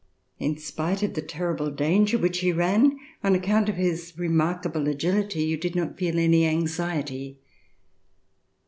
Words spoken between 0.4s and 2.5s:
spite of the terrible danger which